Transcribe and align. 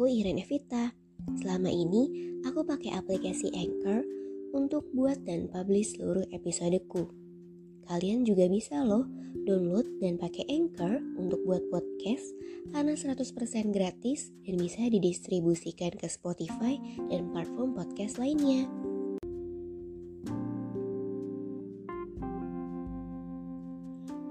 Aku 0.00 0.08
Irene 0.08 0.40
Evita. 0.40 0.96
Selama 1.44 1.68
ini 1.68 2.08
aku 2.48 2.64
pakai 2.64 2.96
aplikasi 2.96 3.52
Anchor 3.52 4.00
untuk 4.56 4.88
buat 4.96 5.20
dan 5.28 5.44
publish 5.52 5.92
seluruh 5.92 6.24
episodeku. 6.32 7.12
Kalian 7.84 8.24
juga 8.24 8.48
bisa 8.48 8.80
loh 8.80 9.04
download 9.44 9.84
dan 10.00 10.16
pakai 10.16 10.48
Anchor 10.48 11.04
untuk 11.20 11.44
buat 11.44 11.60
podcast 11.68 12.32
karena 12.72 12.96
100% 12.96 13.76
gratis 13.76 14.32
dan 14.48 14.56
bisa 14.56 14.88
didistribusikan 14.88 15.92
ke 15.92 16.08
Spotify 16.08 16.80
dan 17.12 17.28
platform 17.36 17.76
podcast 17.76 18.16
lainnya. 18.16 18.72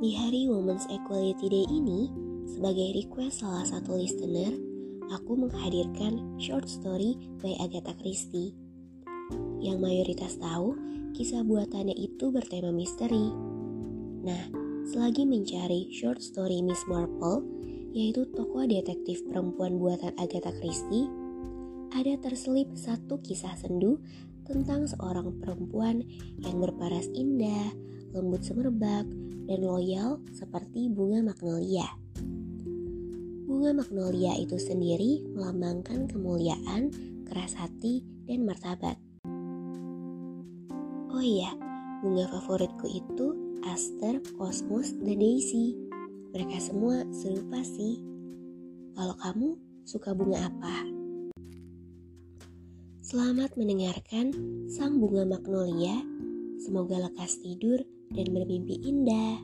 Di 0.01 0.17
hari 0.17 0.49
Women's 0.49 0.89
Equality 0.89 1.45
Day 1.45 1.65
ini, 1.69 2.09
sebagai 2.49 3.05
request 3.05 3.45
salah 3.45 3.69
satu 3.69 3.93
listener, 4.01 4.68
aku 5.09 5.33
menghadirkan 5.35 6.21
short 6.37 6.69
story 6.69 7.17
by 7.41 7.53
Agatha 7.57 7.97
Christie. 7.97 8.53
Yang 9.59 9.77
mayoritas 9.81 10.33
tahu, 10.37 10.77
kisah 11.17 11.41
buatannya 11.43 11.97
itu 11.97 12.29
bertema 12.29 12.69
misteri. 12.69 13.33
Nah, 14.23 14.43
selagi 14.87 15.25
mencari 15.25 15.89
short 15.93 16.21
story 16.21 16.61
Miss 16.61 16.85
Marple, 16.85 17.43
yaitu 17.91 18.29
tokoh 18.37 18.65
detektif 18.69 19.25
perempuan 19.25 19.81
buatan 19.81 20.13
Agatha 20.21 20.53
Christie, 20.61 21.09
ada 21.89 22.13
terselip 22.21 22.69
satu 22.77 23.17
kisah 23.25 23.57
sendu 23.57 23.97
tentang 24.45 24.85
seorang 24.85 25.41
perempuan 25.41 26.05
yang 26.41 26.61
berparas 26.61 27.09
indah, 27.13 27.73
lembut 28.13 28.45
semerbak, 28.45 29.05
dan 29.49 29.59
loyal 29.65 30.21
seperti 30.29 30.89
bunga 30.89 31.25
magnolia. 31.25 31.98
Bunga 33.59 33.83
magnolia 33.83 34.39
itu 34.39 34.55
sendiri 34.55 35.19
melambangkan 35.35 36.07
kemuliaan, 36.07 36.95
keras 37.27 37.59
hati, 37.59 38.07
dan 38.23 38.47
martabat. 38.47 38.95
Oh 41.11 41.19
iya, 41.19 41.51
bunga 41.99 42.31
favoritku 42.39 42.87
itu 42.87 43.59
Aster, 43.67 44.23
Cosmos, 44.39 44.95
dan 45.03 45.19
Daisy. 45.19 45.75
Mereka 46.31 46.55
semua 46.55 47.03
serupa 47.11 47.59
sih. 47.67 47.99
Kalau 48.95 49.19
kamu 49.19 49.59
suka 49.83 50.15
bunga 50.15 50.47
apa? 50.47 50.75
Selamat 53.03 53.59
mendengarkan 53.59 54.31
Sang 54.71 55.03
Bunga 55.03 55.27
Magnolia. 55.27 55.99
Semoga 56.63 57.11
lekas 57.11 57.43
tidur 57.43 57.83
dan 58.07 58.31
bermimpi 58.31 58.79
indah. 58.87 59.35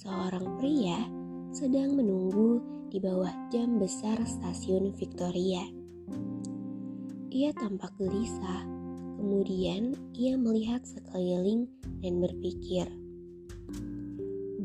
Seorang 0.00 0.56
pria 0.56 1.23
sedang 1.54 1.94
menunggu 1.94 2.58
di 2.90 2.98
bawah 2.98 3.30
jam 3.54 3.78
besar 3.78 4.18
stasiun 4.26 4.90
Victoria. 4.90 5.62
Ia 7.30 7.54
tampak 7.54 7.94
gelisah, 7.94 8.66
kemudian 9.14 9.94
ia 10.18 10.34
melihat 10.34 10.82
sekeliling 10.82 11.70
dan 12.02 12.18
berpikir, 12.18 12.90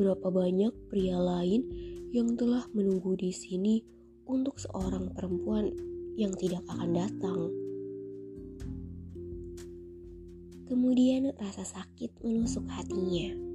berapa 0.02 0.34
banyak 0.34 0.74
pria 0.90 1.22
lain 1.22 1.62
yang 2.10 2.34
telah 2.34 2.66
menunggu 2.74 3.14
di 3.14 3.38
sini 3.38 3.86
untuk 4.26 4.58
seorang 4.58 5.14
perempuan 5.14 5.70
yang 6.18 6.34
tidak 6.42 6.66
akan 6.74 6.90
datang. 6.90 7.54
Kemudian 10.66 11.38
rasa 11.38 11.62
sakit 11.62 12.18
menusuk 12.26 12.66
hatinya. 12.66 13.49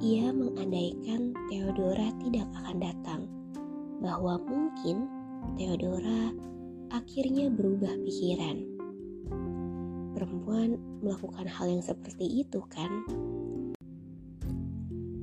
Ia 0.00 0.32
mengandaikan 0.32 1.36
Theodora 1.52 2.08
tidak 2.24 2.48
akan 2.56 2.76
datang, 2.80 3.22
bahwa 4.00 4.40
mungkin 4.40 5.04
Theodora 5.60 6.32
akhirnya 6.90 7.52
berubah 7.52 7.94
pikiran. 8.02 8.64
Perempuan 10.16 10.80
melakukan 11.04 11.46
hal 11.46 11.66
yang 11.70 11.84
seperti 11.84 12.42
itu, 12.42 12.60
kan? 12.66 12.90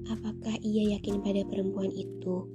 Apakah 0.07 0.55
ia 0.63 0.95
yakin 0.95 1.19
pada 1.19 1.43
perempuan 1.43 1.91
itu? 1.91 2.47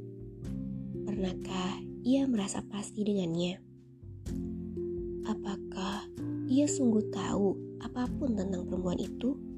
Pernahkah 1.05 1.83
ia 2.03 2.25
merasa 2.25 2.65
pasti 2.67 3.05
dengannya? 3.05 3.61
Apakah 5.29 6.09
ia 6.49 6.67
sungguh 6.67 7.13
tahu 7.13 7.79
apa 7.85 8.09
pun 8.17 8.35
tentang 8.35 8.65
perempuan 8.67 8.99
itu? 8.99 9.52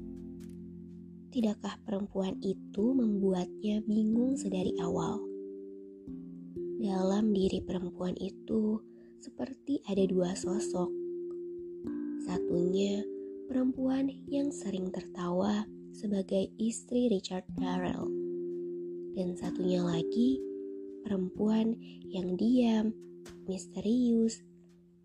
Tidakkah 1.35 1.75
perempuan 1.83 2.39
itu 2.39 2.95
membuatnya 2.95 3.83
bingung 3.83 4.39
sedari 4.39 4.71
awal? 4.79 5.19
Dalam 6.79 7.35
diri 7.35 7.59
perempuan 7.59 8.15
itu 8.15 8.79
seperti 9.19 9.83
ada 9.83 9.99
dua 10.07 10.31
sosok. 10.31 10.87
Satunya 12.23 13.03
perempuan 13.51 14.07
yang 14.31 14.47
sering 14.47 14.95
tertawa 14.95 15.67
sebagai 15.91 16.55
istri 16.55 17.11
Richard 17.11 17.43
Darrell. 17.59 18.07
Dan 19.19 19.35
satunya 19.35 19.83
lagi 19.83 20.39
perempuan 21.03 21.75
yang 22.15 22.39
diam, 22.39 22.95
misterius, 23.43 24.39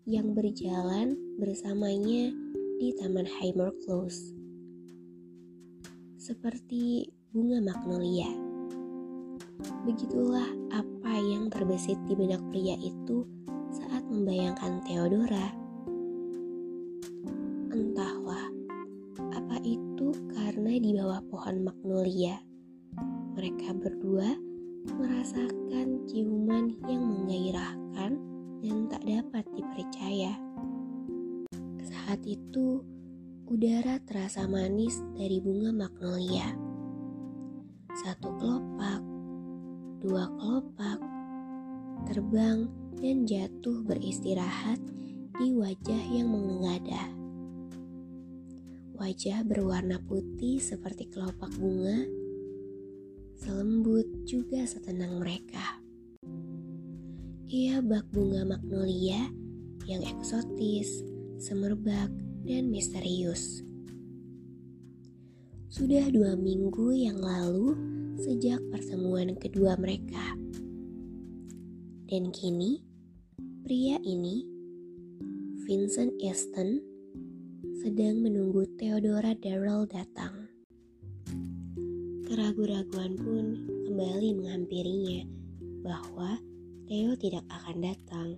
yang 0.07 0.31
berjalan 0.31 1.11
bersamanya 1.35 2.31
di 2.79 2.95
Taman 2.95 3.27
Heimer 3.27 3.75
Close. 3.83 4.40
Seperti 6.21 7.09
bunga 7.33 7.57
magnolia. 7.65 8.29
Begitulah 9.89 10.45
apa 10.69 11.17
yang 11.17 11.49
terbesit 11.49 11.97
di 12.05 12.13
benak 12.13 12.45
pria 12.53 12.77
itu 12.77 13.25
saat 13.73 14.05
membayangkan 14.05 14.85
Theodora. 14.85 15.49
Entahlah, 17.73 18.53
apa 19.33 19.57
itu 19.65 20.13
karena 20.37 20.77
di 20.77 20.93
bawah 20.93 21.25
pohon 21.25 21.65
magnolia, 21.65 22.37
mereka 23.33 23.73
berdua 23.73 24.37
merasakan 24.93 26.05
ciuman 26.05 26.77
yang 26.85 27.01
menggairahkan 27.01 28.11
dan 28.61 28.77
tak 28.93 29.01
dapat 29.09 29.45
dipercaya. 29.57 30.37
Saat 31.81 32.21
itu, 32.29 32.85
udara 33.51 33.99
terasa 34.07 34.47
manis 34.47 34.95
dari 35.11 35.43
bunga 35.43 35.75
magnolia. 35.75 36.55
Satu 37.99 38.31
kelopak, 38.39 39.03
dua 39.99 40.23
kelopak, 40.39 40.99
terbang 42.07 42.71
dan 42.95 43.27
jatuh 43.27 43.83
beristirahat 43.83 44.79
di 45.35 45.51
wajah 45.51 46.03
yang 46.15 46.31
menengadah. 46.31 47.11
Wajah 48.95 49.43
berwarna 49.43 49.99
putih 49.99 50.63
seperti 50.63 51.11
kelopak 51.11 51.51
bunga, 51.59 52.07
selembut 53.35 54.07
juga 54.23 54.63
setenang 54.63 55.19
mereka. 55.19 55.83
Ia 57.51 57.83
bak 57.83 58.15
bunga 58.15 58.47
magnolia 58.47 59.27
yang 59.83 60.07
eksotis, 60.07 61.03
semerbak, 61.35 62.20
dan 62.45 62.73
misterius. 62.73 63.61
Sudah 65.71 66.11
dua 66.11 66.35
minggu 66.35 66.91
yang 66.91 67.21
lalu 67.21 67.77
sejak 68.19 68.59
pertemuan 68.69 69.33
kedua 69.39 69.79
mereka. 69.79 70.35
Dan 72.11 72.27
kini, 72.35 72.83
pria 73.63 73.95
ini, 74.03 74.43
Vincent 75.63 76.11
Easton, 76.19 76.83
sedang 77.79 78.19
menunggu 78.19 78.67
Theodora 78.75 79.31
Darrell 79.39 79.87
datang. 79.87 80.51
Keraguan-raguan 82.27 83.15
pun 83.15 83.45
kembali 83.87 84.29
menghampirinya 84.35 85.23
bahwa 85.87 86.35
Theo 86.91 87.15
tidak 87.15 87.47
akan 87.47 87.77
datang. 87.79 88.29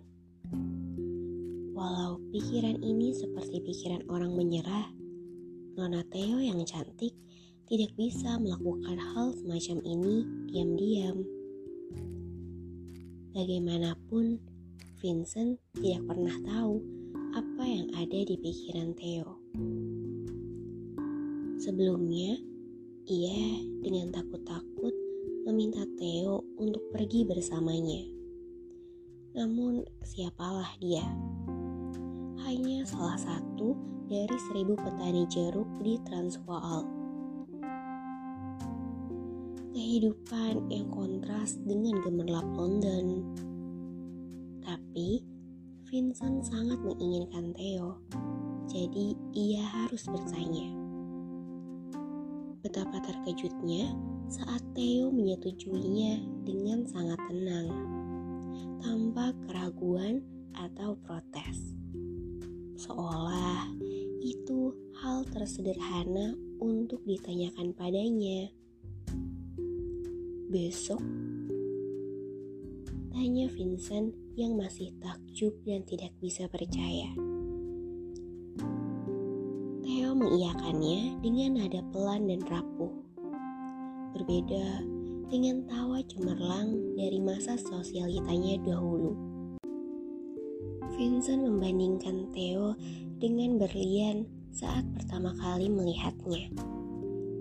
Walau 1.73 2.21
pikiran 2.29 2.77
ini 2.85 3.17
seperti 3.17 3.57
pikiran 3.65 4.05
orang 4.05 4.37
menyerah, 4.37 4.93
Nona 5.73 6.05
Theo 6.13 6.37
yang 6.37 6.61
cantik 6.69 7.17
tidak 7.65 7.89
bisa 7.97 8.37
melakukan 8.37 8.93
hal 9.01 9.33
semacam 9.33 9.81
ini 9.81 10.15
diam-diam. 10.53 11.17
bagaimanapun 13.33 14.37
Vincent 15.01 15.57
tidak 15.73 16.05
pernah 16.05 16.37
tahu 16.45 16.77
apa 17.33 17.63
yang 17.65 17.89
ada 17.97 18.19
di 18.21 18.37
pikiran 18.37 18.93
Theo. 18.93 19.33
Sebelumnya, 21.57 22.37
ia 23.09 23.41
dengan 23.81 24.13
takut-takut 24.13 24.93
meminta 25.49 25.81
Theo 25.97 26.45
untuk 26.61 26.85
pergi 26.93 27.25
bersamanya. 27.25 28.05
Namun, 29.33 29.81
siapalah 30.05 30.77
dia? 30.77 31.01
Hanya 32.43 32.83
salah 32.83 33.15
satu 33.15 33.71
dari 34.11 34.35
seribu 34.51 34.75
petani 34.75 35.23
jeruk 35.31 35.63
di 35.79 35.95
Transvaal. 36.03 36.83
Kehidupan 39.71 40.67
yang 40.67 40.91
kontras 40.91 41.55
dengan 41.63 42.03
gemerlap 42.03 42.43
London. 42.51 43.23
Tapi, 44.59 45.23
Vincent 45.87 46.43
sangat 46.43 46.83
menginginkan 46.83 47.55
Theo, 47.55 48.03
jadi 48.67 49.15
ia 49.31 49.63
harus 49.63 50.03
bertanya. 50.11 50.67
Betapa 52.59 52.99
terkejutnya 53.07 53.95
saat 54.27 54.59
Theo 54.75 55.15
menyetujuinya 55.15 56.43
dengan 56.43 56.83
sangat 56.91 57.23
tenang, 57.31 57.67
tanpa 58.83 59.31
keraguan 59.47 60.19
atau 60.59 60.99
protes. 61.07 61.82
Seolah 62.73 63.69
itu 64.23 64.73
hal 64.97 65.27
tersederhana 65.29 66.33
untuk 66.57 67.05
ditanyakan 67.05 67.75
padanya. 67.77 68.49
Besok, 70.49 71.01
tanya 73.13 73.45
Vincent 73.53 74.13
yang 74.33 74.57
masih 74.57 74.89
takjub 75.01 75.53
dan 75.65 75.85
tidak 75.85 76.13
bisa 76.17 76.49
percaya. 76.49 77.13
Theo 79.85 80.17
mengiyakannya 80.17 81.21
dengan 81.21 81.61
nada 81.61 81.81
pelan 81.93 82.25
dan 82.25 82.41
rapuh. 82.49 82.93
Berbeda 84.17 84.81
dengan 85.29 85.65
tawa 85.65 86.01
cemerlang 86.05 86.97
dari 86.97 87.17
masa 87.17 87.57
sosialitanya 87.57 88.61
dahulu. 88.61 89.32
Vincent 90.93 91.41
membandingkan 91.41 92.29
Theo 92.37 92.77
dengan 93.17 93.57
berlian 93.57 94.29
saat 94.53 94.85
pertama 94.93 95.33
kali 95.41 95.65
melihatnya. 95.65 96.53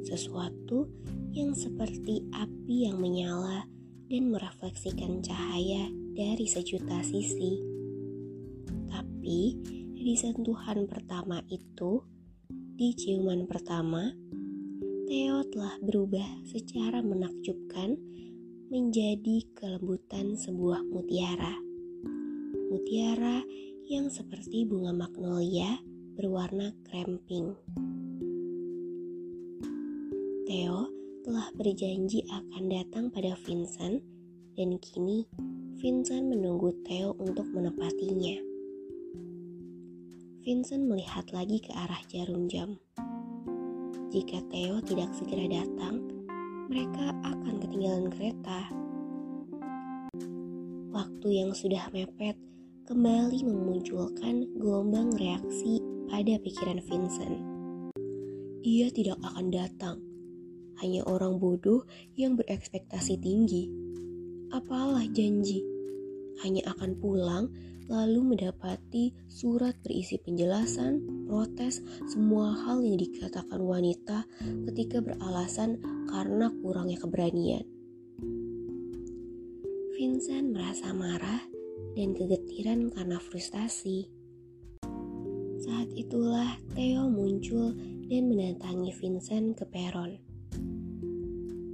Sesuatu 0.08 0.88
yang 1.36 1.52
seperti 1.52 2.24
api 2.32 2.88
yang 2.88 2.96
menyala 2.96 3.68
dan 4.08 4.32
merefleksikan 4.32 5.20
cahaya 5.20 5.88
dari 6.16 6.48
sejuta 6.48 7.04
sisi. 7.04 7.60
Tapi 8.88 9.40
di 9.96 10.16
sentuhan 10.16 10.88
pertama 10.88 11.44
itu, 11.52 12.00
di 12.48 12.96
ciuman 12.96 13.44
pertama, 13.44 14.12
Theo 15.08 15.44
telah 15.52 15.76
berubah 15.84 16.48
secara 16.48 17.04
menakjubkan 17.04 18.00
menjadi 18.72 19.44
kelembutan 19.52 20.40
sebuah 20.40 20.80
mutiara. 20.88 21.71
Mutiara 22.72 23.44
yang 23.84 24.08
seperti 24.08 24.64
bunga 24.64 24.96
magnolia 24.96 25.76
berwarna 26.16 26.72
krem 26.88 27.20
pink. 27.28 27.52
Theo 30.48 30.88
telah 31.20 31.52
berjanji 31.52 32.24
akan 32.32 32.72
datang 32.72 33.04
pada 33.12 33.36
Vincent 33.44 34.00
dan 34.56 34.80
kini 34.80 35.28
Vincent 35.84 36.32
menunggu 36.32 36.72
Theo 36.88 37.12
untuk 37.20 37.44
menepatinya. 37.52 38.40
Vincent 40.40 40.88
melihat 40.88 41.28
lagi 41.28 41.60
ke 41.60 41.76
arah 41.76 42.00
jarum 42.08 42.48
jam. 42.48 42.80
Jika 44.08 44.40
Theo 44.48 44.80
tidak 44.80 45.12
segera 45.12 45.44
datang, 45.60 46.08
mereka 46.72 47.12
akan 47.20 47.54
ketinggalan 47.60 48.08
kereta. 48.08 48.72
Waktu 50.88 51.28
yang 51.36 51.52
sudah 51.52 51.92
mepet 51.92 52.40
kembali 52.82 53.46
memunculkan 53.46 54.58
gelombang 54.58 55.14
reaksi 55.14 55.78
pada 56.10 56.34
pikiran 56.42 56.82
Vincent. 56.82 57.38
Ia 58.66 58.90
tidak 58.90 59.22
akan 59.22 59.46
datang, 59.54 59.96
hanya 60.82 61.06
orang 61.06 61.38
bodoh 61.38 61.86
yang 62.18 62.34
berekspektasi 62.34 63.22
tinggi. 63.22 63.70
Apalah 64.50 65.06
janji? 65.14 65.62
hanya 66.40 66.64
akan 66.74 66.96
pulang 66.96 67.44
lalu 67.92 68.34
mendapati 68.34 69.12
surat 69.28 69.76
berisi 69.84 70.16
penjelasan, 70.16 71.28
protes, 71.28 71.84
semua 72.08 72.56
hal 72.56 72.80
yang 72.80 72.96
dikatakan 72.96 73.60
wanita 73.60 74.24
ketika 74.72 75.04
beralasan 75.04 75.76
karena 76.08 76.48
kurangnya 76.64 76.98
keberanian. 76.98 77.68
Vincent 79.92 80.56
merasa 80.56 80.90
marah 80.96 81.51
dan 81.92 82.16
kegetiran 82.16 82.88
karena 82.92 83.20
frustasi. 83.20 84.08
Saat 85.62 85.92
itulah 85.94 86.58
Theo 86.74 87.06
muncul 87.06 87.76
dan 88.08 88.26
mendatangi 88.26 88.90
Vincent 88.98 89.54
ke 89.54 89.64
peron. 89.68 90.18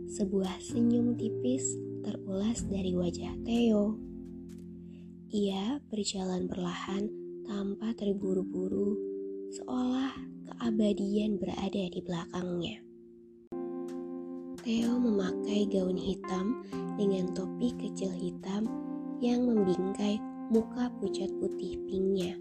Sebuah 0.09 0.61
senyum 0.61 1.15
tipis 1.17 1.65
terulas 2.03 2.67
dari 2.67 2.93
wajah 2.93 3.35
Theo. 3.47 3.97
Ia 5.29 5.81
berjalan 5.93 6.49
perlahan 6.49 7.09
tanpa 7.45 7.93
terburu-buru, 7.97 8.97
seolah 9.53 10.17
keabadian 10.49 11.37
berada 11.37 11.85
di 11.89 12.01
belakangnya. 12.01 12.81
Theo 14.65 15.01
memakai 15.01 15.69
gaun 15.69 15.97
hitam 15.97 16.65
dengan 16.97 17.33
topi 17.33 17.73
kecil 17.77 18.13
hitam 18.13 18.88
yang 19.19 19.51
membingkai 19.51 20.23
muka 20.55 20.87
pucat 21.03 21.27
putih 21.43 21.75
pinknya. 21.91 22.39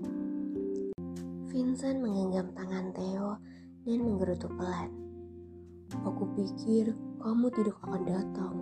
Vincent 1.50 2.06
menggenggam 2.06 2.54
tangan 2.54 2.94
Theo 2.94 3.42
dan 3.82 4.00
menggerutu 4.06 4.46
pelan. 4.54 4.94
Aku 6.06 6.30
pikir 6.38 6.94
kamu 7.18 7.50
tidak 7.58 7.76
akan 7.82 8.04
datang. 8.06 8.56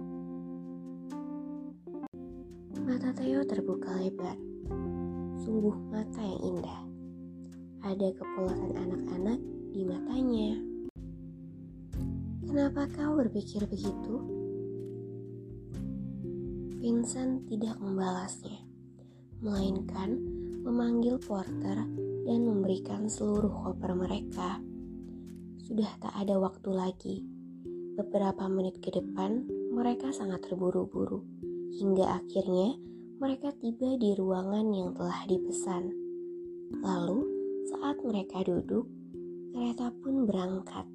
Mata 2.87 3.11
Theo 3.19 3.43
terbuka 3.43 3.91
lebar. 3.99 4.39
Sungguh 5.43 5.75
mata 5.91 6.23
yang 6.23 6.55
indah. 6.55 6.81
Ada 7.83 8.15
kepolosan 8.15 8.79
anak-anak 8.79 9.39
di 9.75 9.83
matanya. 9.83 10.51
Kenapa 12.47 12.87
kau 12.95 13.19
berpikir 13.19 13.67
begitu? 13.67 14.34
Vincent 16.85 17.49
tidak 17.49 17.81
membalasnya, 17.81 18.61
melainkan 19.41 20.21
memanggil 20.61 21.17
porter 21.17 21.81
dan 22.29 22.39
memberikan 22.45 23.09
seluruh 23.09 23.49
koper 23.49 23.97
mereka. 23.97 24.61
Sudah 25.65 25.89
tak 25.97 26.13
ada 26.13 26.37
waktu 26.37 26.69
lagi. 26.69 27.25
Beberapa 27.97 28.45
menit 28.45 28.85
ke 28.85 28.93
depan, 28.93 29.49
mereka 29.73 30.13
sangat 30.13 30.45
terburu-buru 30.45 31.25
hingga 31.73 32.21
akhirnya 32.21 32.77
mereka 33.17 33.49
tiba 33.57 33.97
di 33.97 34.13
ruangan 34.13 34.69
yang 34.69 34.93
telah 34.93 35.25
dipesan. 35.25 35.89
Lalu, 36.85 37.25
saat 37.65 37.97
mereka 38.05 38.45
duduk, 38.45 38.85
kereta 39.57 39.89
pun 40.05 40.29
berangkat. 40.29 40.85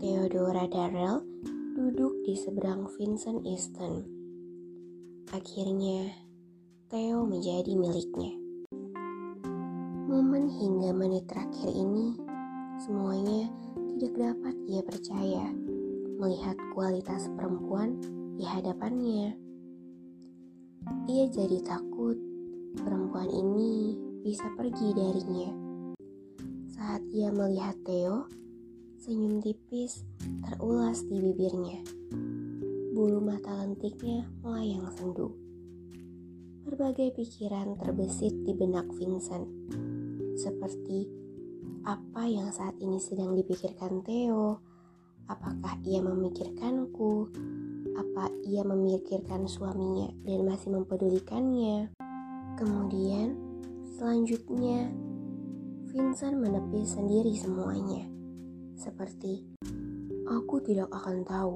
Theodora 0.00 0.64
Darrell 0.72 1.20
duduk 1.76 2.19
di 2.30 2.38
seberang 2.38 2.86
Vincent 2.94 3.42
Easton. 3.42 4.06
Akhirnya, 5.34 6.14
Theo 6.86 7.26
menjadi 7.26 7.74
miliknya. 7.74 8.38
Momen 10.06 10.46
hingga 10.46 10.94
menit 10.94 11.26
terakhir 11.26 11.74
ini, 11.74 12.14
semuanya 12.86 13.50
tidak 13.74 14.14
dapat 14.14 14.54
ia 14.70 14.78
percaya 14.86 15.50
melihat 16.22 16.54
kualitas 16.70 17.26
perempuan 17.34 17.98
di 18.38 18.46
hadapannya. 18.46 19.34
Ia 21.10 21.26
jadi 21.34 21.58
takut 21.66 22.14
perempuan 22.78 23.26
ini 23.26 23.98
bisa 24.22 24.46
pergi 24.54 24.94
darinya. 24.94 25.50
Saat 26.78 27.02
ia 27.10 27.34
melihat 27.34 27.74
Theo, 27.82 28.30
senyum 29.02 29.42
tipis 29.42 30.06
terulas 30.46 31.02
di 31.10 31.18
bibirnya. 31.18 31.99
Bulu 32.90 33.22
mata 33.22 33.54
lentiknya 33.54 34.26
melayang 34.42 34.90
sendu. 34.90 35.30
Berbagai 36.66 37.14
pikiran 37.14 37.78
terbesit 37.78 38.34
di 38.42 38.50
benak 38.50 38.82
Vincent. 38.98 39.46
Seperti 40.34 41.06
apa 41.86 42.26
yang 42.26 42.50
saat 42.50 42.74
ini 42.82 42.98
sedang 42.98 43.38
dipikirkan 43.38 44.02
Theo? 44.02 44.58
Apakah 45.30 45.78
ia 45.86 46.02
memikirkanku? 46.02 47.30
Apa 47.94 48.26
ia 48.42 48.66
memikirkan 48.66 49.46
suaminya 49.46 50.10
dan 50.26 50.50
masih 50.50 50.74
mempedulikannya? 50.74 51.94
Kemudian, 52.58 53.38
selanjutnya, 53.94 54.90
Vincent 55.94 56.42
menepis 56.42 56.98
sendiri 56.98 57.38
semuanya. 57.38 58.02
Seperti, 58.74 59.46
aku 60.26 60.58
tidak 60.58 60.90
akan 60.90 61.22
tahu 61.22 61.54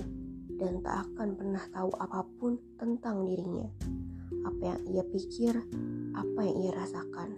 dan 0.59 0.81
tak 0.83 1.11
akan 1.11 1.35
pernah 1.35 1.65
tahu 1.71 1.91
apa 1.99 2.27
pun 2.39 2.59
tentang 2.79 3.27
dirinya. 3.27 3.69
Apa 4.45 4.63
yang 4.75 4.81
ia 4.93 5.05
pikir, 5.07 5.55
apa 6.15 6.41
yang 6.45 6.57
ia 6.65 6.73
rasakan. 6.77 7.31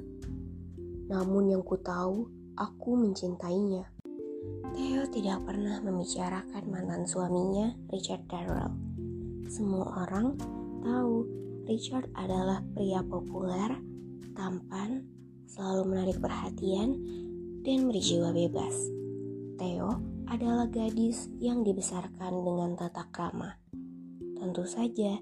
Namun 1.06 1.54
yang 1.54 1.62
ku 1.62 1.78
tahu, 1.78 2.26
aku 2.58 2.90
mencintainya. 2.99 3.87
Theo 4.75 5.06
tidak 5.08 5.46
pernah 5.46 5.80
membicarakan 5.80 6.64
mantan 6.68 7.06
suaminya, 7.06 7.73
Richard 7.90 8.26
Darrell. 8.28 8.75
Semua 9.46 10.04
orang 10.06 10.35
tahu 10.82 11.25
Richard 11.66 12.11
adalah 12.14 12.62
pria 12.75 13.02
populer, 13.02 13.75
tampan, 14.35 15.02
selalu 15.50 15.82
menarik 15.90 16.18
perhatian, 16.23 16.94
dan 17.66 17.90
berjiwa 17.90 18.30
bebas. 18.30 18.96
Theo 19.57 19.89
adalah 20.29 20.69
gadis 20.69 21.33
yang 21.41 21.65
dibesarkan 21.65 22.45
dengan 22.45 22.77
tata 22.77 23.09
krama. 23.09 23.57
Tentu 24.37 24.69
saja, 24.69 25.17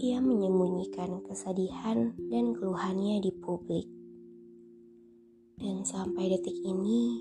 ia 0.00 0.18
menyembunyikan 0.24 1.20
kesedihan 1.20 2.16
dan 2.32 2.56
keluhannya 2.56 3.20
di 3.20 3.36
publik. 3.36 3.84
Dan 5.60 5.84
sampai 5.84 6.32
detik 6.32 6.56
ini, 6.64 7.20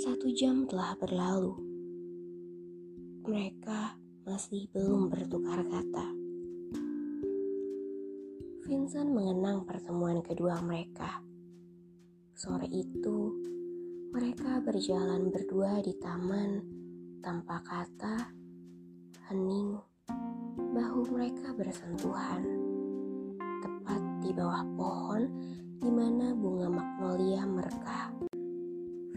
satu 0.00 0.32
jam 0.32 0.64
telah 0.64 0.96
berlalu. 0.96 1.52
Mereka 3.28 4.00
masih 4.24 4.72
belum 4.72 5.12
bertukar 5.12 5.60
kata. 5.68 6.08
Vincent 8.64 9.12
mengenang 9.12 9.68
pertemuan 9.68 10.24
kedua 10.24 10.64
mereka. 10.64 11.20
Sore 12.32 12.64
itu, 12.72 13.52
mereka 14.14 14.62
berjalan 14.62 15.26
berdua 15.26 15.82
di 15.82 15.90
taman 15.98 16.62
tanpa 17.18 17.58
kata, 17.66 18.30
hening, 19.26 19.74
bahu 20.70 21.02
mereka 21.10 21.50
bersentuhan. 21.50 22.46
Tepat 23.58 24.02
di 24.22 24.30
bawah 24.30 24.62
pohon 24.78 25.22
di 25.82 25.90
mana 25.90 26.30
bunga 26.30 26.70
magnolia 26.70 27.42
merekah. 27.42 28.14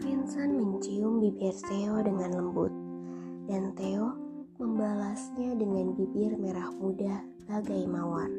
Vincent 0.02 0.58
mencium 0.58 1.22
bibir 1.22 1.54
Theo 1.70 2.02
dengan 2.02 2.34
lembut, 2.34 2.74
dan 3.46 3.70
Theo 3.78 4.18
membalasnya 4.58 5.54
dengan 5.54 5.94
bibir 5.94 6.34
merah 6.34 6.74
muda 6.74 7.22
bagai 7.46 7.86
mawar. 7.86 8.34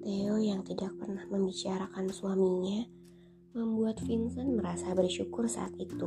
Theo 0.00 0.40
yang 0.40 0.64
tidak 0.64 0.96
pernah 0.96 1.28
membicarakan 1.28 2.08
suaminya 2.08 2.99
membuat 3.50 3.98
Vincent 4.06 4.54
merasa 4.54 4.94
bersyukur 4.94 5.50
saat 5.50 5.74
itu. 5.74 6.06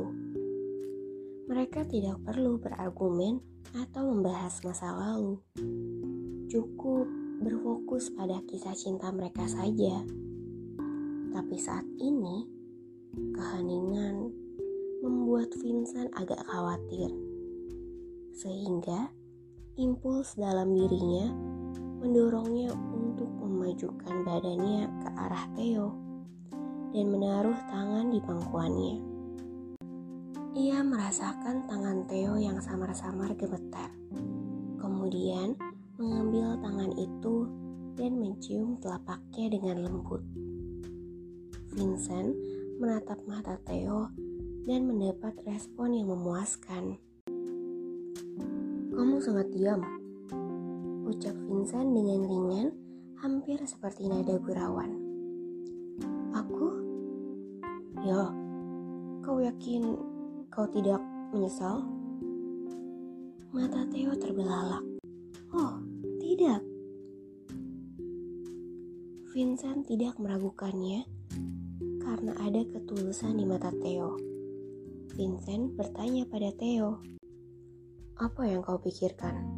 Mereka 1.44 1.84
tidak 1.92 2.16
perlu 2.24 2.56
berargumen 2.56 3.44
atau 3.76 4.16
membahas 4.16 4.64
masa 4.64 4.96
lalu. 4.96 5.36
Cukup 6.48 7.04
berfokus 7.44 8.08
pada 8.16 8.40
kisah 8.48 8.72
cinta 8.72 9.12
mereka 9.12 9.44
saja. 9.44 10.00
Tapi 11.36 11.56
saat 11.60 11.84
ini, 12.00 12.48
keheningan 13.12 14.32
membuat 15.04 15.52
Vincent 15.60 16.08
agak 16.16 16.40
khawatir 16.48 17.12
sehingga 18.34 19.12
impuls 19.78 20.34
dalam 20.34 20.74
dirinya 20.74 21.30
mendorongnya 22.02 22.72
untuk 22.72 23.30
memajukan 23.30 24.26
badannya 24.26 24.90
ke 24.90 25.08
arah 25.14 25.46
Theo 25.54 26.03
dan 26.94 27.10
menaruh 27.10 27.58
tangan 27.66 28.06
di 28.14 28.22
pangkuannya. 28.22 28.96
Ia 30.54 30.86
merasakan 30.86 31.66
tangan 31.66 32.06
Theo 32.06 32.38
yang 32.38 32.62
samar-samar 32.62 33.34
gemetar. 33.34 33.90
Kemudian 34.78 35.58
mengambil 35.98 36.54
tangan 36.62 36.94
itu 36.94 37.50
dan 37.98 38.14
mencium 38.22 38.78
telapaknya 38.78 39.50
dengan 39.50 39.82
lembut. 39.82 40.22
Vincent 41.74 42.38
menatap 42.78 43.18
mata 43.26 43.58
Theo 43.66 44.14
dan 44.62 44.86
mendapat 44.86 45.34
respon 45.42 45.98
yang 45.98 46.14
memuaskan. 46.14 47.02
Kamu 48.94 49.18
sangat 49.18 49.50
diam, 49.50 49.82
ucap 51.10 51.34
Vincent 51.50 51.90
dengan 51.90 52.20
ringan, 52.30 52.68
hampir 53.18 53.58
seperti 53.66 54.06
nada 54.06 54.38
gurauan. 54.38 55.03
Ya, 58.04 58.28
kau 59.24 59.40
yakin 59.40 59.96
kau 60.52 60.68
tidak 60.68 61.00
menyesal? 61.32 61.80
Mata 63.48 63.80
Theo 63.88 64.12
terbelalak. 64.12 64.84
Oh, 65.56 65.80
tidak. 66.20 66.60
Vincent 69.32 69.88
tidak 69.88 70.20
meragukannya 70.20 71.08
karena 72.04 72.36
ada 72.44 72.60
ketulusan 72.76 73.40
di 73.40 73.48
mata 73.48 73.72
Theo. 73.72 74.20
Vincent 75.16 75.72
bertanya 75.72 76.28
pada 76.28 76.52
Theo, 76.60 77.00
apa 78.20 78.44
yang 78.44 78.60
kau 78.60 78.76
pikirkan? 78.76 79.48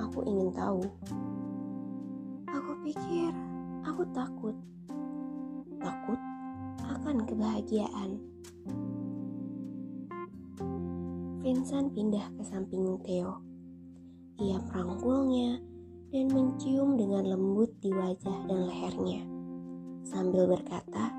Aku 0.00 0.24
ingin 0.24 0.56
tahu. 0.56 0.80
Aku 2.48 2.72
pikir 2.80 3.28
aku 3.84 4.08
takut. 4.16 4.56
Takut 5.76 6.29
akan 7.10 7.26
kebahagiaan. 7.26 8.10
Vincent 11.42 11.90
pindah 11.90 12.22
ke 12.38 12.42
samping 12.46 12.86
Theo. 13.02 13.42
Ia 14.38 14.62
merangkulnya 14.70 15.58
dan 16.14 16.30
mencium 16.30 16.94
dengan 16.94 17.26
lembut 17.26 17.74
di 17.82 17.90
wajah 17.90 18.46
dan 18.46 18.62
lehernya. 18.62 19.26
Sambil 20.06 20.54
berkata, 20.54 21.10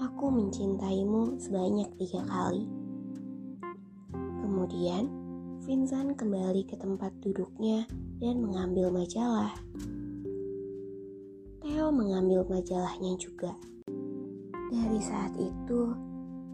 aku 0.00 0.32
mencintaimu 0.32 1.36
sebanyak 1.36 1.92
tiga 2.00 2.24
kali. 2.24 2.64
Kemudian, 4.40 5.04
Vincent 5.68 6.16
kembali 6.16 6.64
ke 6.64 6.80
tempat 6.80 7.12
duduknya 7.20 7.84
dan 8.24 8.40
mengambil 8.40 8.88
majalah. 8.88 9.52
Theo 11.60 11.92
mengambil 11.92 12.40
majalahnya 12.48 13.20
juga. 13.20 13.52
Dari 14.66 15.00
saat 15.02 15.34
itu, 15.38 15.94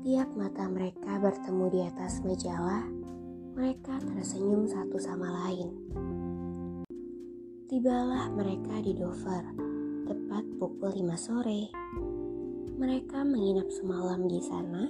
tiap 0.05 0.29
mata 0.37 0.69
mereka 0.69 1.17
bertemu 1.17 1.65
di 1.73 1.81
atas 1.85 2.21
majalah, 2.21 2.85
mereka 3.57 4.01
tersenyum 4.01 4.69
satu 4.69 5.01
sama 5.01 5.29
lain. 5.45 5.73
Tibalah 7.69 8.29
mereka 8.33 8.85
di 8.85 8.93
Dover, 8.93 9.45
tepat 10.05 10.45
pukul 10.61 10.93
5 10.93 11.17
sore. 11.17 11.73
Mereka 12.77 13.25
menginap 13.25 13.73
semalam 13.73 14.29
di 14.29 14.41
sana, 14.45 14.89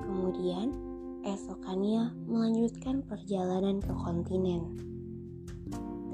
kemudian 0.00 0.86
Esokannya 1.26 2.14
melanjutkan 2.30 3.02
perjalanan 3.02 3.82
ke 3.82 3.90
kontinen. 3.90 4.78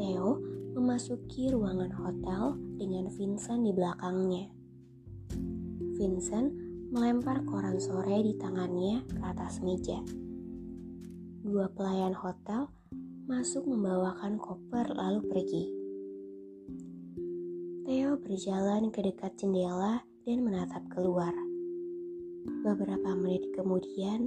Theo 0.01 0.41
memasuki 0.73 1.53
ruangan 1.53 1.93
hotel 1.93 2.57
dengan 2.81 3.13
Vincent 3.13 3.61
di 3.61 3.77
belakangnya. 3.77 4.62
Vincent 6.03 6.51
melempar 6.91 7.47
koran 7.47 7.79
sore 7.79 8.27
di 8.27 8.35
tangannya 8.35 9.07
ke 9.07 9.23
atas 9.23 9.63
meja. 9.63 10.03
Dua 11.47 11.71
pelayan 11.71 12.11
hotel 12.11 12.67
masuk 13.31 13.63
membawakan 13.71 14.35
koper 14.35 14.91
lalu 14.99 15.23
pergi. 15.31 15.65
Theo 17.87 18.19
berjalan 18.19 18.91
ke 18.91 18.99
dekat 18.99 19.39
jendela 19.39 20.03
dan 20.27 20.43
menatap 20.43 20.83
keluar. 20.91 21.31
Beberapa 22.67 23.15
menit 23.15 23.47
kemudian, 23.55 24.27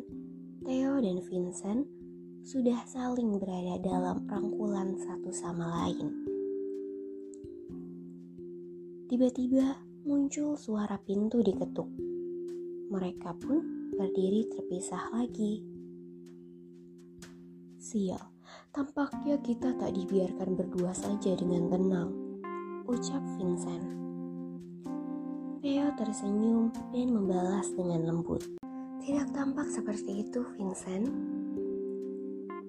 Theo 0.64 1.04
dan 1.04 1.20
Vincent 1.28 1.84
sudah 2.48 2.88
saling 2.88 3.36
berada 3.36 3.84
dalam 3.84 4.24
rangkulan 4.32 4.96
satu 4.96 5.28
sama 5.28 5.84
lain. 5.84 6.08
Tiba-tiba 9.12 9.76
muncul 10.06 10.54
suara 10.54 11.02
pintu 11.02 11.42
diketuk. 11.42 11.90
Mereka 12.94 13.42
pun 13.42 13.90
berdiri 13.98 14.46
terpisah 14.54 15.10
lagi. 15.10 15.66
Sial, 17.82 18.22
tampaknya 18.70 19.42
kita 19.42 19.74
tak 19.74 19.98
dibiarkan 19.98 20.54
berdua 20.54 20.94
saja 20.94 21.34
dengan 21.34 21.74
tenang, 21.74 22.14
ucap 22.86 23.26
Vincent. 23.42 23.82
Theo 25.66 25.90
tersenyum 25.98 26.70
dan 26.94 27.10
membalas 27.10 27.74
dengan 27.74 28.06
lembut. 28.06 28.46
Tidak 29.02 29.34
tampak 29.34 29.74
seperti 29.74 30.22
itu, 30.22 30.46
Vincent. 30.54 31.10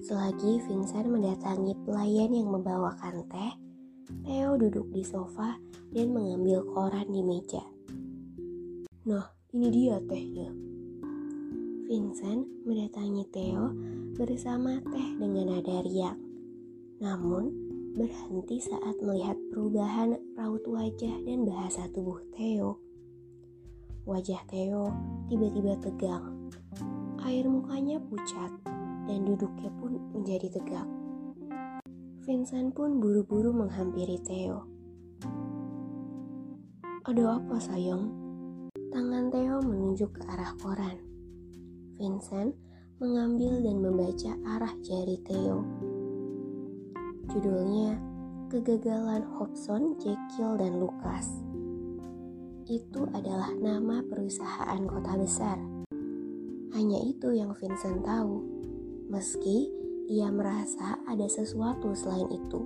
Selagi 0.00 0.64
Vincent 0.64 1.05
mendatangi 1.05 1.76
pelayan 1.85 2.33
yang 2.33 2.49
membawakan 2.49 3.28
teh, 3.28 3.52
Theo 4.06 4.54
duduk 4.54 4.90
di 4.94 5.02
sofa 5.02 5.58
dan 5.90 6.14
mengambil 6.14 6.62
koran 6.70 7.10
di 7.10 7.22
meja. 7.26 7.62
Nah, 9.06 9.26
ini 9.50 9.66
dia 9.70 9.98
tehnya. 10.06 10.50
Vincent 11.86 12.46
mendatangi 12.66 13.26
Theo 13.30 13.70
bersama 14.18 14.82
teh 14.82 15.08
dengan 15.18 15.54
nada 15.54 15.82
riang. 15.86 16.18
Namun, 16.98 17.50
berhenti 17.96 18.58
saat 18.62 18.98
melihat 19.00 19.38
perubahan 19.50 20.18
raut 20.34 20.62
wajah 20.66 21.16
dan 21.22 21.46
bahasa 21.46 21.86
tubuh 21.94 22.18
Theo. 22.34 22.82
Wajah 24.06 24.42
Theo 24.46 24.90
tiba-tiba 25.26 25.78
tegang. 25.82 26.50
Air 27.26 27.46
mukanya 27.50 27.98
pucat 28.02 28.54
dan 29.06 29.26
duduknya 29.26 29.70
pun 29.82 29.98
menjadi 30.14 30.50
tegak. 30.50 30.86
Vincent 32.26 32.75
pun 32.75 32.99
buru-buru 32.99 33.54
menghampiri 33.54 34.18
Theo. 34.26 34.66
Ada 37.06 37.38
apa 37.38 37.54
sayang? 37.62 38.11
Tangan 38.90 39.30
Theo 39.30 39.62
menunjuk 39.62 40.11
ke 40.11 40.26
arah 40.26 40.50
koran. 40.59 40.99
Vincent 41.95 42.50
mengambil 42.99 43.62
dan 43.62 43.78
membaca 43.78 44.35
arah 44.42 44.75
jari 44.83 45.23
Theo. 45.23 45.62
Judulnya 47.30 47.95
Kegagalan 48.50 49.23
Hobson, 49.38 49.95
Jekyll, 50.02 50.59
dan 50.59 50.83
Lucas. 50.83 51.30
Itu 52.66 53.06
adalah 53.14 53.54
nama 53.54 54.02
perusahaan 54.02 54.83
kota 54.83 55.14
besar. 55.14 55.62
Hanya 56.75 56.99
itu 57.06 57.38
yang 57.38 57.54
Vincent 57.54 58.02
tahu 58.02 58.42
meski 59.14 59.86
ia 60.06 60.30
merasa 60.30 61.02
ada 61.10 61.26
sesuatu 61.26 61.90
selain 61.98 62.30
itu. 62.30 62.62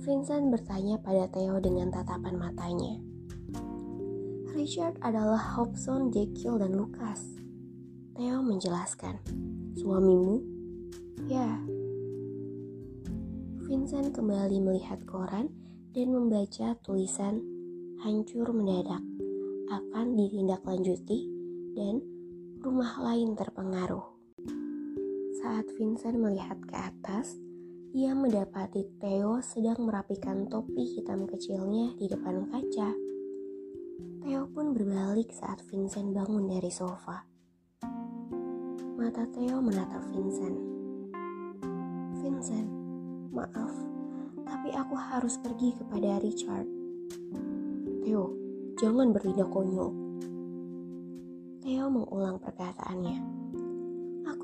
Vincent 0.00 0.48
bertanya 0.48 0.96
pada 1.02 1.28
Theo 1.28 1.60
dengan 1.60 1.92
tatapan 1.92 2.40
matanya. 2.40 2.96
Richard 4.56 4.96
adalah 5.04 5.36
Hobson, 5.36 6.08
Jekyll, 6.08 6.56
dan 6.56 6.72
Lucas. 6.72 7.36
Theo 8.16 8.40
menjelaskan. 8.40 9.20
Suamimu? 9.76 10.40
Ya. 11.28 11.60
Vincent 13.68 14.16
kembali 14.16 14.56
melihat 14.64 15.04
koran 15.04 15.52
dan 15.92 16.08
membaca 16.16 16.72
tulisan 16.80 17.44
hancur 18.00 18.48
mendadak 18.56 19.04
akan 19.68 20.16
ditindaklanjuti 20.16 21.28
dan 21.76 22.00
rumah 22.64 22.96
lain 23.04 23.36
terpengaruh. 23.36 24.15
Saat 25.46 25.70
Vincent 25.78 26.18
melihat 26.18 26.58
ke 26.66 26.74
atas, 26.74 27.38
ia 27.94 28.10
mendapati 28.18 28.82
Theo 28.98 29.38
sedang 29.38 29.78
merapikan 29.86 30.50
topi 30.50 30.98
hitam 30.98 31.22
kecilnya 31.22 31.94
di 31.94 32.10
depan 32.10 32.50
kaca. 32.50 32.90
Theo 34.26 34.50
pun 34.50 34.74
berbalik 34.74 35.30
saat 35.30 35.62
Vincent 35.70 36.10
bangun 36.10 36.50
dari 36.50 36.66
sofa. 36.66 37.22
Mata 38.98 39.22
Theo 39.30 39.62
menatap 39.62 40.02
Vincent. 40.10 40.58
Vincent, 42.18 42.66
maaf, 43.30 43.70
tapi 44.42 44.74
aku 44.74 44.98
harus 44.98 45.38
pergi 45.38 45.78
kepada 45.78 46.18
Richard. 46.26 46.66
Theo, 48.02 48.34
jangan 48.82 49.14
bertindak 49.14 49.46
konyol. 49.54 49.94
Theo 51.62 51.86
mengulang 51.86 52.42
perkataannya. 52.42 53.45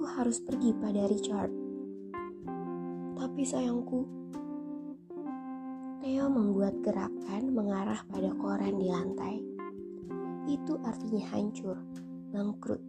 Aku 0.02 0.18
harus 0.18 0.42
pergi 0.42 0.74
pada 0.82 1.06
Richard. 1.06 1.54
Tapi 3.14 3.46
sayangku, 3.46 4.02
Theo 6.02 6.26
membuat 6.26 6.74
gerakan 6.82 7.54
mengarah 7.54 8.02
pada 8.10 8.34
koran 8.34 8.82
di 8.82 8.90
lantai. 8.90 9.38
Itu 10.50 10.82
artinya 10.82 11.22
hancur, 11.30 11.78
bangkrut. 12.34 12.82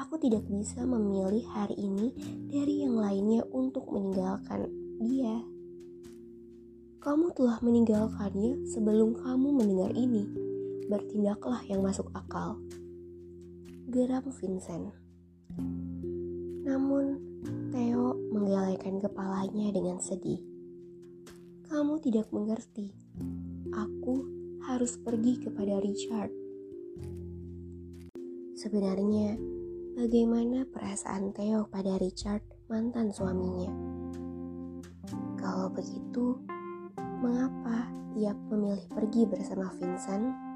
Aku 0.00 0.16
tidak 0.16 0.48
bisa 0.48 0.88
memilih 0.88 1.44
hari 1.52 1.76
ini 1.84 2.16
dari 2.48 2.80
yang 2.80 2.96
lainnya 2.96 3.44
untuk 3.52 3.84
meninggalkan 3.92 4.72
dia. 5.04 5.44
Kamu 7.04 7.28
telah 7.36 7.60
meninggalkannya 7.60 8.64
sebelum 8.72 9.20
kamu 9.20 9.52
mendengar 9.52 9.92
ini. 9.92 10.24
Bertindaklah 10.88 11.60
yang 11.68 11.84
masuk 11.84 12.08
akal. 12.16 12.56
Geram 13.92 14.24
Vincent. 14.32 14.96
Namun, 16.68 17.16
Theo 17.72 18.12
menggelengkan 18.28 19.00
kepalanya 19.00 19.72
dengan 19.72 19.96
sedih. 20.04 20.36
Kamu 21.64 21.96
tidak 22.04 22.28
mengerti. 22.28 22.92
Aku 23.72 24.28
harus 24.68 25.00
pergi 25.00 25.40
kepada 25.40 25.80
Richard. 25.80 26.28
Sebenarnya, 28.52 29.40
bagaimana 29.96 30.68
perasaan 30.68 31.32
Theo 31.32 31.64
pada 31.72 31.96
Richard, 31.96 32.44
mantan 32.68 33.16
suaminya? 33.16 33.72
Kalau 35.40 35.72
begitu, 35.72 36.36
mengapa 37.24 37.88
ia 38.12 38.36
memilih 38.52 38.84
pergi 38.92 39.24
bersama 39.24 39.72
Vincent 39.80 40.47